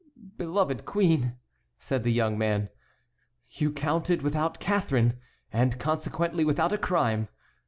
[0.35, 1.35] "Beloved queen!"
[1.77, 2.69] said the young man,
[3.51, 5.19] "you counted without Catharine,
[5.53, 7.27] and consequently without a crime.